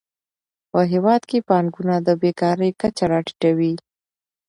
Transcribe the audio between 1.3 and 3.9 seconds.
پانګونه د بېکارۍ کچه راټیټوي.